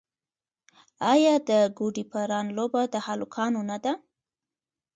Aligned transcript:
آیا 1.11 1.35
د 1.49 1.51
ګوډي 1.77 2.03
پران 2.11 2.45
لوبه 2.57 2.81
د 2.93 2.95
هلکانو 3.07 3.61
نه 3.69 3.77
ده؟ 3.83 3.93